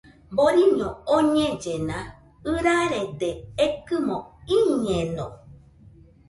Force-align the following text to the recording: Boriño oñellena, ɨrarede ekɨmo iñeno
Boriño 0.35 0.87
oñellena, 1.17 1.97
ɨrarede 2.53 3.29
ekɨmo 3.65 4.17
iñeno 4.57 5.25